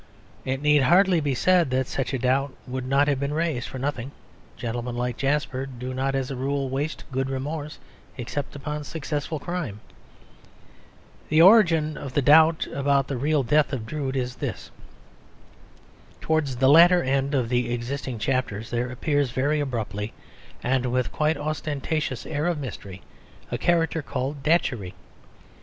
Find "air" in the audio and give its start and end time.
22.25-22.47